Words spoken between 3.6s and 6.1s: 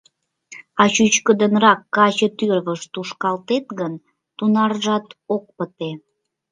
гын, тунаржат ок пыте.